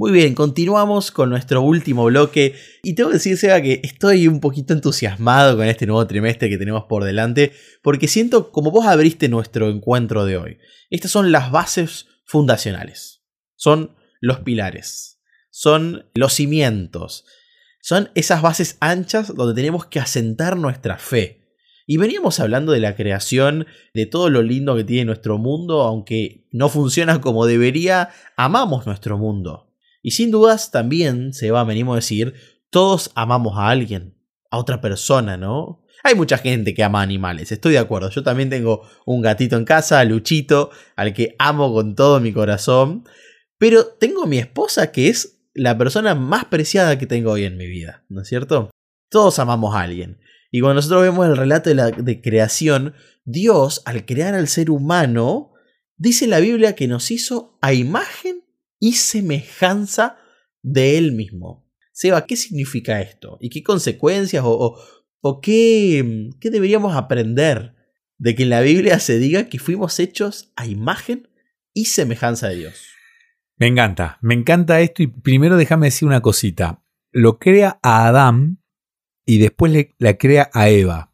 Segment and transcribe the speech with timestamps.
[0.00, 4.38] Muy bien, continuamos con nuestro último bloque y tengo que decir, Seba, que estoy un
[4.38, 7.50] poquito entusiasmado con este nuevo trimestre que tenemos por delante
[7.82, 10.58] porque siento como vos abriste nuestro encuentro de hoy.
[10.88, 13.24] Estas son las bases fundacionales,
[13.56, 17.24] son los pilares, son los cimientos,
[17.82, 21.56] son esas bases anchas donde tenemos que asentar nuestra fe.
[21.88, 26.46] Y veníamos hablando de la creación, de todo lo lindo que tiene nuestro mundo, aunque
[26.52, 29.67] no funciona como debería, amamos nuestro mundo.
[30.02, 32.34] Y sin dudas también se va, venimos a decir,
[32.70, 34.14] todos amamos a alguien,
[34.50, 35.84] a otra persona, ¿no?
[36.04, 38.10] Hay mucha gente que ama animales, estoy de acuerdo.
[38.10, 43.04] Yo también tengo un gatito en casa, Luchito, al que amo con todo mi corazón.
[43.58, 47.56] Pero tengo a mi esposa que es la persona más preciada que tengo hoy en
[47.56, 48.70] mi vida, ¿no es cierto?
[49.10, 50.20] Todos amamos a alguien.
[50.50, 52.94] Y cuando nosotros vemos el relato de, la, de creación,
[53.24, 55.52] Dios, al crear al ser humano,
[55.96, 58.44] dice en la Biblia que nos hizo a imagen
[58.78, 60.16] y semejanza
[60.62, 61.66] de Él mismo.
[61.92, 63.38] Seba, ¿qué significa esto?
[63.40, 64.78] ¿Y qué consecuencias o,
[65.20, 67.74] o, qué, qué deberíamos aprender
[68.18, 71.28] de que en la Biblia se diga que fuimos hechos a imagen
[71.74, 72.86] y semejanza de Dios?
[73.56, 76.84] Me encanta, me encanta esto y primero déjame decir una cosita.
[77.10, 78.62] Lo crea a Adán
[79.26, 81.12] y después le, la crea a Eva.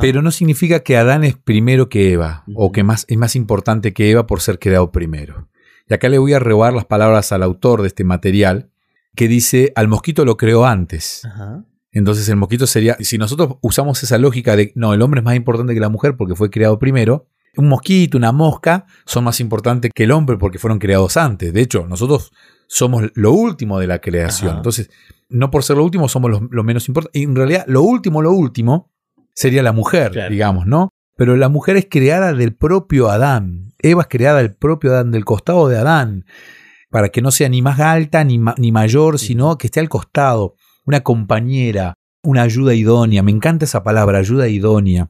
[0.00, 3.92] Pero no significa que Adán es primero que Eva o que más, es más importante
[3.92, 5.50] que Eva por ser creado primero.
[5.88, 8.70] Y acá le voy a robar las palabras al autor de este material,
[9.14, 11.22] que dice, al mosquito lo creó antes.
[11.92, 15.36] Entonces el mosquito sería, si nosotros usamos esa lógica de, no, el hombre es más
[15.36, 19.90] importante que la mujer porque fue creado primero, un mosquito, una mosca, son más importantes
[19.94, 21.52] que el hombre porque fueron creados antes.
[21.52, 22.32] De hecho, nosotros
[22.66, 24.56] somos lo último de la creación.
[24.56, 24.90] Entonces,
[25.28, 27.22] no por ser lo último somos lo, menos importante.
[27.22, 28.92] En realidad, lo último, lo último
[29.34, 30.90] sería la mujer, digamos, ¿no?
[31.16, 33.72] Pero la mujer es creada del propio Adán.
[33.90, 36.24] Eva es creada del propio Adán, del costado de Adán,
[36.90, 40.54] para que no sea ni más alta ni, ni mayor, sino que esté al costado,
[40.84, 43.22] una compañera, una ayuda idónea.
[43.22, 45.08] Me encanta esa palabra, ayuda idónea.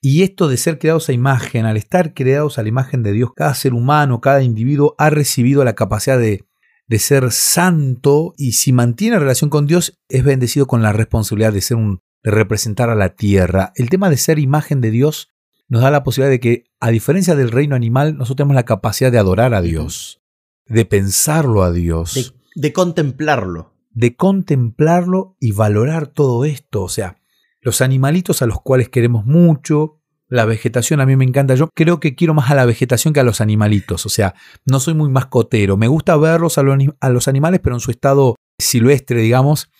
[0.00, 3.30] Y esto de ser creados a imagen, al estar creados a la imagen de Dios,
[3.36, 6.44] cada ser humano, cada individuo ha recibido la capacidad de,
[6.88, 11.60] de ser santo y si mantiene relación con Dios es bendecido con la responsabilidad de
[11.60, 13.72] ser un de representar a la tierra.
[13.74, 15.31] El tema de ser imagen de Dios
[15.72, 19.10] nos da la posibilidad de que, a diferencia del reino animal, nosotros tenemos la capacidad
[19.10, 20.20] de adorar a Dios,
[20.66, 22.34] de pensarlo a Dios.
[22.54, 23.72] De, contemplarlo.
[23.88, 26.82] De contemplarlo y valorar todo esto.
[26.82, 27.22] O sea,
[27.62, 31.54] los animalitos a los cuales queremos mucho, la vegetación a mí me encanta.
[31.54, 34.04] Yo creo que quiero más a la vegetación que a los animalitos.
[34.04, 34.34] O sea,
[34.66, 35.78] no soy muy mascotero.
[35.78, 36.62] Me gusta verlos a
[37.08, 39.70] los animales, pero en su estado silvestre, digamos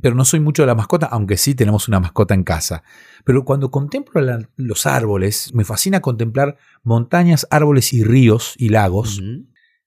[0.00, 2.82] pero no soy mucho de la mascota, aunque sí tenemos una mascota en casa.
[3.24, 4.20] Pero cuando contemplo
[4.56, 9.22] los árboles, me fascina contemplar montañas, árboles y ríos y lagos.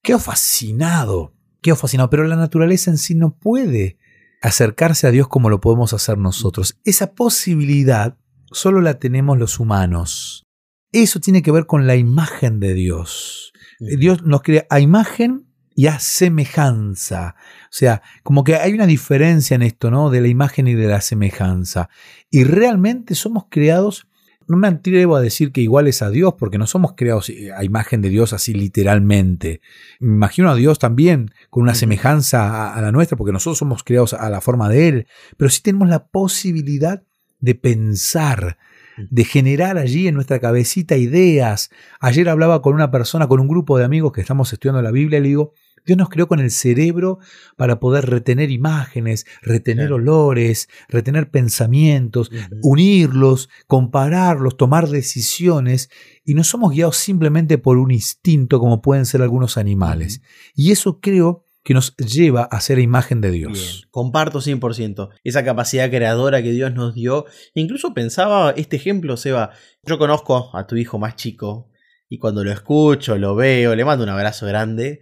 [0.02, 3.98] Quedo fascinado, quedo fascinado, pero la naturaleza en sí no puede
[4.42, 6.80] acercarse a Dios como lo podemos hacer nosotros.
[6.84, 8.18] Esa posibilidad
[8.52, 10.46] solo la tenemos los humanos.
[10.92, 13.54] Eso tiene que ver con la imagen de Dios.
[13.80, 17.36] Dios nos crea a imagen y a semejanza.
[17.66, 20.10] O sea, como que hay una diferencia en esto, ¿no?
[20.10, 21.90] De la imagen y de la semejanza.
[22.30, 24.08] Y realmente somos creados,
[24.48, 27.64] no me atrevo a decir que iguales a Dios, porque no somos creados eh, a
[27.64, 29.62] imagen de Dios así literalmente.
[30.00, 34.14] Me imagino a Dios también con una semejanza a, la nuestra, porque nosotros somos creados
[34.14, 35.08] a la forma de Él,
[35.38, 37.04] pero sí tenemos la posibilidad
[37.40, 38.58] de pensar,
[38.98, 41.72] de generar allí en nuestra cabecita ideas.
[42.00, 45.20] Ayer hablaba con una persona, con un grupo de amigos que estamos estudiando la Biblia,
[45.20, 45.54] y le digo,
[45.86, 47.20] Dios nos creó con el cerebro
[47.58, 55.90] para poder retener imágenes, retener olores, retener pensamientos, unirlos, compararlos, tomar decisiones,
[56.26, 60.22] y no somos guiados simplemente por un instinto como pueden ser algunos animales.
[60.56, 63.88] Y eso creo que nos lleva a ser imagen de Dios.
[63.90, 65.10] comparto 100%.
[65.24, 67.26] Esa capacidad creadora que Dios nos dio.
[67.56, 69.52] Incluso pensaba este ejemplo, Seba.
[69.86, 71.70] Yo conozco a tu hijo más chico
[72.10, 75.00] y cuando lo escucho, lo veo, le mando un abrazo grande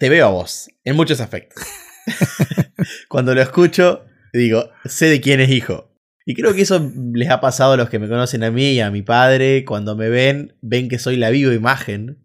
[0.00, 1.62] te veo a vos, en muchos aspectos.
[3.10, 5.94] Cuando lo escucho, digo, sé de quién es hijo.
[6.24, 8.80] Y creo que eso les ha pasado a los que me conocen a mí y
[8.80, 9.66] a mi padre.
[9.66, 12.24] Cuando me ven, ven que soy la viva imagen.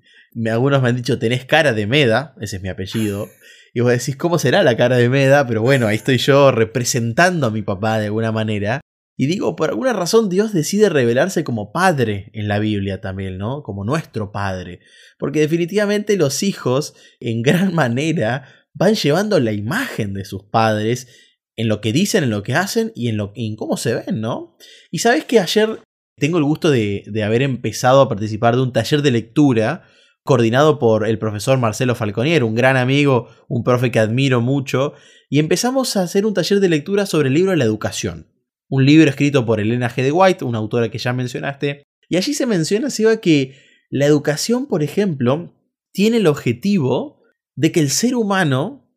[0.49, 3.27] Algunos me han dicho, tenés cara de Meda, ese es mi apellido.
[3.73, 5.45] Y vos decís, ¿cómo será la cara de Meda?
[5.45, 8.79] Pero bueno, ahí estoy yo representando a mi papá de alguna manera.
[9.17, 13.63] Y digo, por alguna razón Dios decide revelarse como padre en la Biblia también, ¿no?
[13.63, 14.81] Como nuestro padre.
[15.17, 21.07] Porque definitivamente los hijos, en gran manera, van llevando la imagen de sus padres
[21.55, 24.19] en lo que dicen, en lo que hacen y en, lo, en cómo se ven,
[24.19, 24.57] ¿no?
[24.91, 25.79] Y sabes que ayer
[26.17, 29.83] tengo el gusto de, de haber empezado a participar de un taller de lectura
[30.23, 34.93] coordinado por el profesor Marcelo Falconier, un gran amigo, un profe que admiro mucho,
[35.29, 38.34] y empezamos a hacer un taller de lectura sobre el libro de la educación.
[38.67, 40.03] Un libro escrito por Elena G.
[40.03, 43.55] de White, una autora que ya mencionaste, y allí se menciona, Seba, que
[43.89, 45.53] la educación, por ejemplo,
[45.91, 47.21] tiene el objetivo
[47.55, 48.91] de que el ser humano,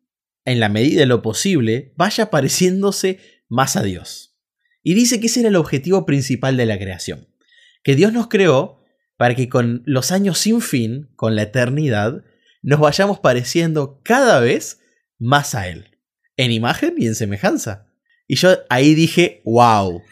[0.45, 4.37] en la medida de lo posible, vaya pareciéndose más a Dios.
[4.83, 7.27] Y dice que ese era el objetivo principal de la creación.
[7.83, 8.79] Que Dios nos creó
[9.17, 12.23] para que con los años sin fin, con la eternidad,
[12.61, 14.81] nos vayamos pareciendo cada vez
[15.17, 15.97] más a Él,
[16.37, 17.88] en imagen y en semejanza.
[18.29, 20.03] Y yo ahí dije, wow.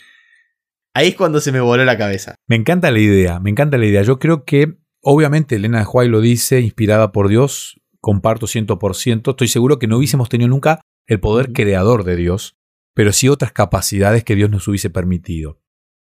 [0.96, 2.34] Ahí es cuando se me voló la cabeza.
[2.48, 4.02] Me encanta la idea, me encanta la idea.
[4.02, 9.48] Yo creo que, obviamente, Elena de Huay lo dice, inspirada por Dios, comparto 100%, estoy
[9.48, 12.58] seguro que no hubiésemos tenido nunca el poder creador de Dios,
[12.96, 15.62] pero sí otras capacidades que Dios nos hubiese permitido.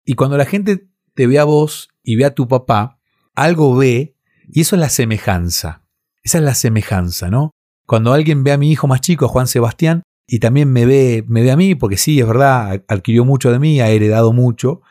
[0.05, 3.01] Y cuando la gente te ve a vos y ve a tu papá,
[3.35, 4.17] algo ve,
[4.47, 5.85] y eso es la semejanza.
[6.23, 7.51] Esa es la semejanza, ¿no?
[7.85, 11.25] Cuando alguien ve a mi hijo más chico, a Juan Sebastián, y también me ve,
[11.29, 14.83] me ve a mí, porque sí, es verdad, adquirió mucho de mí, ha heredado mucho,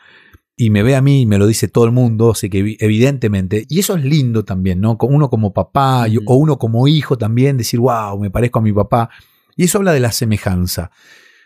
[0.56, 3.66] y me ve a mí, y me lo dice todo el mundo, sé que evidentemente,
[3.68, 4.96] y eso es lindo también, ¿no?
[5.00, 9.10] Uno como papá o uno como hijo también, decir, wow, me parezco a mi papá,
[9.56, 10.90] y eso habla de la semejanza.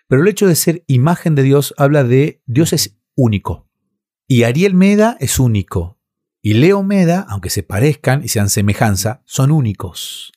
[0.06, 3.68] Pero el hecho de ser imagen de Dios habla de Dios es único.
[4.26, 5.98] Y Ariel Meda es único.
[6.42, 10.32] Y Leo Meda, aunque se parezcan y sean semejanza, son únicos.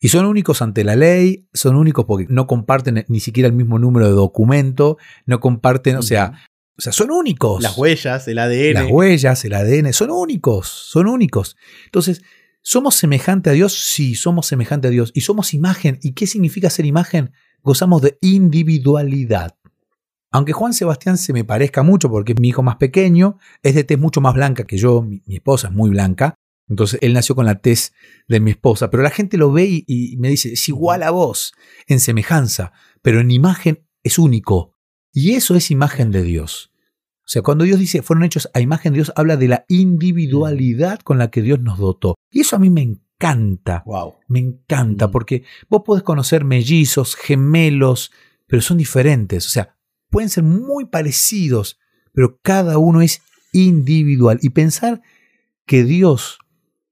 [0.00, 3.78] Y son únicos ante la ley, son únicos porque no comparten ni siquiera el mismo
[3.78, 4.96] número de documento,
[5.26, 6.40] no comparten, o sea,
[6.78, 7.62] o sea, son únicos.
[7.62, 8.74] Las huellas, el ADN.
[8.74, 11.56] Las huellas, el ADN, son únicos, son únicos.
[11.86, 12.22] Entonces,
[12.62, 13.72] ¿somos semejante a Dios?
[13.72, 15.10] Sí, somos semejante a Dios.
[15.12, 15.98] Y somos imagen.
[16.02, 17.32] ¿Y qué significa ser imagen?
[17.62, 19.56] gozamos de individualidad.
[20.30, 23.84] Aunque Juan Sebastián se me parezca mucho porque es mi hijo más pequeño, es de
[23.84, 26.34] tez mucho más blanca que yo, mi, esposa es muy blanca,
[26.68, 27.92] entonces él nació con la tez
[28.28, 31.10] de mi esposa, pero la gente lo ve y, y, me dice, es igual a
[31.10, 31.54] vos,
[31.86, 32.72] en semejanza,
[33.02, 34.74] pero en imagen es único.
[35.12, 36.72] Y eso es imagen de Dios.
[37.20, 41.00] O sea, cuando Dios dice fueron hechos a imagen de Dios, habla de la individualidad
[41.00, 42.14] con la que Dios nos dotó.
[42.30, 43.84] Y eso a mí me encanta encanta.
[44.28, 45.10] Me encanta, mm.
[45.10, 48.12] porque vos podés conocer mellizos, gemelos,
[48.46, 49.46] pero son diferentes.
[49.46, 49.76] O sea,
[50.10, 51.78] pueden ser muy parecidos,
[52.12, 53.22] pero cada uno es
[53.52, 54.38] individual.
[54.42, 55.02] Y pensar
[55.66, 56.38] que Dios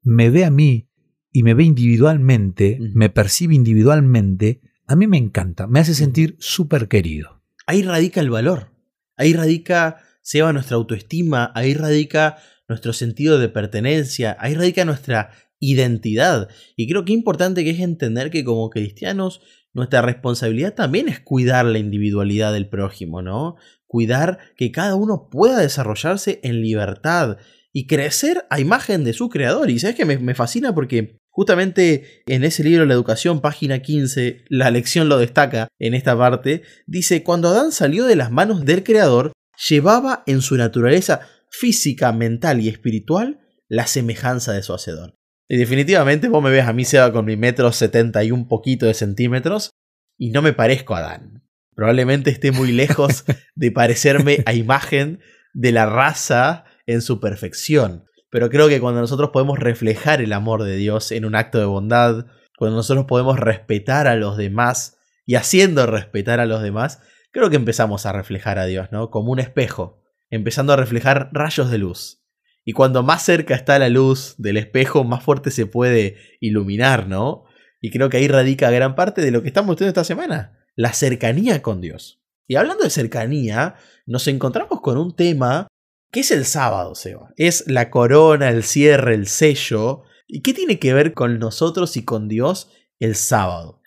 [0.06, 0.88] me ve a mí
[1.32, 6.86] y me ve individualmente, me percibe individualmente, a mí me encanta, me hace sentir súper
[6.86, 7.42] querido.
[7.66, 8.72] Ahí radica el valor,
[9.16, 9.96] ahí radica,
[10.40, 12.38] va nuestra autoestima, ahí radica
[12.68, 16.48] nuestro sentido de pertenencia, ahí radica nuestra identidad.
[16.76, 19.40] Y creo que importante que es entender que como cristianos
[19.72, 23.56] nuestra responsabilidad también es cuidar la individualidad del prójimo, ¿no?
[23.88, 27.38] Cuidar que cada uno pueda desarrollarse en libertad
[27.76, 29.68] y crecer a imagen de su creador.
[29.68, 34.46] Y sabes que me, me fascina porque Justamente en ese libro La Educación, página 15,
[34.48, 38.82] la lección lo destaca en esta parte, dice, cuando Adán salió de las manos del
[38.82, 39.32] Creador,
[39.68, 45.12] llevaba en su naturaleza física, mental y espiritual la semejanza de su Hacedor.
[45.46, 48.86] Y definitivamente vos me ves a mí, Seba, con mi metro setenta y un poquito
[48.86, 49.72] de centímetros,
[50.16, 51.46] y no me parezco a Dan.
[51.74, 53.24] Probablemente esté muy lejos
[53.54, 55.20] de parecerme a imagen
[55.52, 58.04] de la raza en su perfección.
[58.30, 61.64] Pero creo que cuando nosotros podemos reflejar el amor de Dios en un acto de
[61.64, 62.26] bondad,
[62.56, 67.00] cuando nosotros podemos respetar a los demás y haciendo respetar a los demás,
[67.32, 69.10] creo que empezamos a reflejar a Dios, ¿no?
[69.10, 72.22] Como un espejo, empezando a reflejar rayos de luz.
[72.64, 77.44] Y cuando más cerca está la luz del espejo, más fuerte se puede iluminar, ¿no?
[77.80, 80.92] Y creo que ahí radica gran parte de lo que estamos teniendo esta semana, la
[80.92, 82.22] cercanía con Dios.
[82.48, 83.76] Y hablando de cercanía,
[84.06, 85.68] nos encontramos con un tema
[86.10, 87.32] que es el sábado, Seba.
[87.36, 90.02] Es la corona, el cierre, el sello.
[90.26, 93.80] ¿Y qué tiene que ver con nosotros y con Dios el sábado?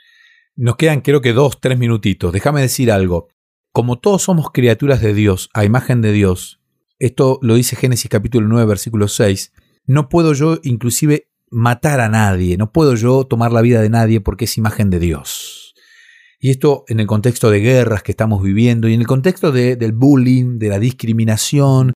[0.56, 2.34] Nos quedan creo que dos, tres minutitos.
[2.34, 3.30] Déjame decir algo.
[3.72, 6.60] Como todos somos criaturas de Dios, a imagen de Dios,
[6.98, 9.54] esto lo dice Génesis capítulo 9, versículo 6,
[9.86, 14.22] no puedo yo inclusive matar a nadie, no puedo yo tomar la vida de nadie
[14.22, 15.74] porque es imagen de Dios.
[16.40, 19.92] Y esto en el contexto de guerras que estamos viviendo y en el contexto del
[19.92, 21.94] bullying, de la discriminación,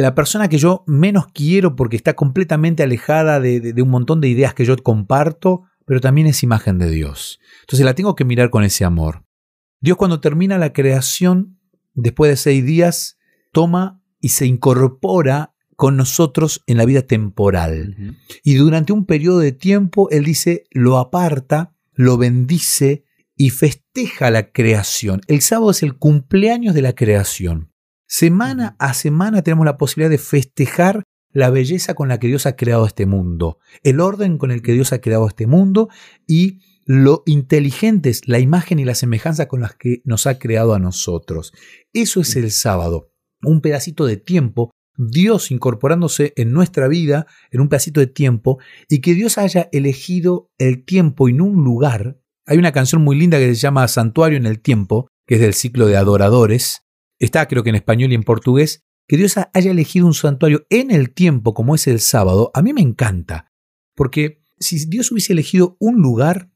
[0.00, 4.28] la persona que yo menos quiero porque está completamente alejada de, de, un montón de
[4.28, 7.40] ideas que yo comparto, pero también es imagen de Dios.
[7.62, 9.24] Entonces la tengo que mirar con ese amor.
[9.80, 11.58] Dios cuando termina la creación,
[11.94, 13.18] después de seis días,
[13.52, 18.18] toma y se incorpora con nosotros en la vida temporal.
[18.44, 23.04] Y durante un periodo de tiempo, Él dice, lo aparta, lo bendice
[23.34, 25.22] y festeja la creación.
[25.26, 27.69] El sábado es el cumpleaños de la creación.
[28.12, 32.56] Semana a semana tenemos la posibilidad de festejar la belleza con la que Dios ha
[32.56, 35.88] creado este mundo, el orden con el que Dios ha creado este mundo
[36.26, 40.80] y lo inteligentes, la imagen y la semejanza con las que nos ha creado a
[40.80, 41.52] nosotros.
[41.92, 43.12] Eso es el sábado,
[43.44, 49.02] un pedacito de tiempo, Dios incorporándose en nuestra vida, en un pedacito de tiempo, y
[49.02, 52.18] que Dios haya elegido el tiempo en un lugar.
[52.44, 55.54] Hay una canción muy linda que se llama Santuario en el Tiempo, que es del
[55.54, 56.82] ciclo de adoradores.
[57.20, 58.82] Está creo que en español y en portugués.
[59.06, 62.72] Que Dios haya elegido un santuario en el tiempo como es el sábado, a mí
[62.72, 63.52] me encanta.
[63.96, 66.50] Porque si Dios hubiese elegido un lugar,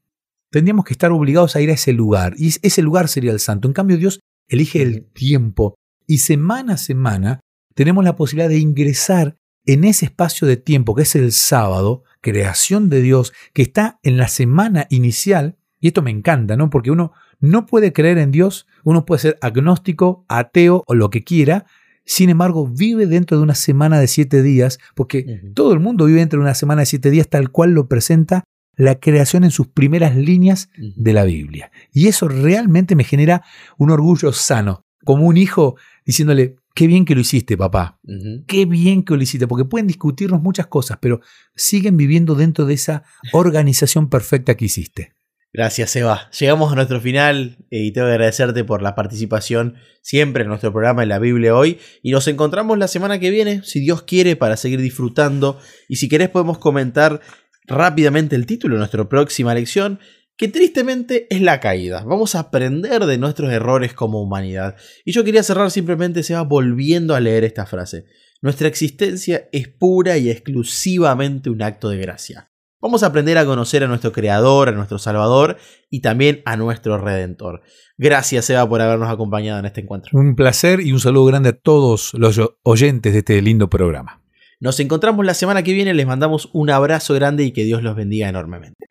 [0.50, 3.66] tendríamos que estar obligados a ir a ese lugar, y ese lugar sería el santo.
[3.66, 5.74] En cambio, Dios elige el tiempo,
[6.06, 7.40] y semana a semana
[7.74, 12.88] tenemos la posibilidad de ingresar en ese espacio de tiempo que es el sábado, creación
[12.88, 16.70] de Dios, que está en la semana inicial, y esto me encanta, ¿no?
[16.70, 21.24] Porque uno no puede creer en Dios, uno puede ser agnóstico, ateo o lo que
[21.24, 21.66] quiera,
[22.04, 26.20] sin embargo vive dentro de una semana de siete días, porque todo el mundo vive
[26.20, 28.44] dentro de una semana de siete días tal cual lo presenta
[28.76, 31.70] la creación en sus primeras líneas de la Biblia.
[31.92, 33.42] Y eso realmente me genera
[33.78, 38.00] un orgullo sano, como un hijo diciéndole, qué bien que lo hiciste, papá,
[38.46, 41.20] qué bien que lo hiciste, porque pueden discutirnos muchas cosas, pero
[41.54, 45.12] siguen viviendo dentro de esa organización perfecta que hiciste.
[45.56, 46.28] Gracias, Eva.
[46.36, 50.72] Llegamos a nuestro final eh, y tengo que agradecerte por la participación siempre en nuestro
[50.72, 51.78] programa en la Biblia hoy.
[52.02, 55.60] Y nos encontramos la semana que viene, si Dios quiere, para seguir disfrutando.
[55.88, 57.20] Y si querés podemos comentar
[57.68, 60.00] rápidamente el título de nuestra próxima lección,
[60.36, 62.02] que tristemente es la caída.
[62.02, 64.74] Vamos a aprender de nuestros errores como humanidad.
[65.04, 68.06] Y yo quería cerrar simplemente, se va volviendo a leer esta frase.
[68.42, 72.50] Nuestra existencia es pura y exclusivamente un acto de gracia.
[72.84, 75.56] Vamos a aprender a conocer a nuestro Creador, a nuestro Salvador
[75.88, 77.62] y también a nuestro Redentor.
[77.96, 80.10] Gracias, Eva, por habernos acompañado en este encuentro.
[80.12, 84.20] Un placer y un saludo grande a todos los oyentes de este lindo programa.
[84.60, 87.96] Nos encontramos la semana que viene, les mandamos un abrazo grande y que Dios los
[87.96, 88.84] bendiga enormemente.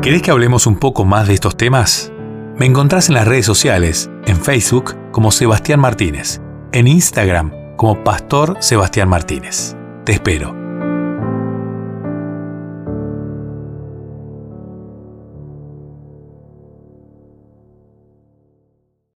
[0.00, 2.10] ¿Querés que hablemos un poco más de estos temas?
[2.56, 6.40] Me encontrás en las redes sociales, en Facebook como Sebastián Martínez,
[6.72, 9.76] en Instagram como Pastor Sebastián Martínez.
[10.10, 10.59] Espero.